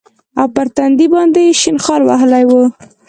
او 0.39 0.45
پر 0.55 0.67
تندي 0.75 1.07
باندې 1.13 1.39
يې 1.47 1.53
شين 1.61 1.77
خال 1.85 2.01
وهلى 2.05 2.41
و. 2.47 2.51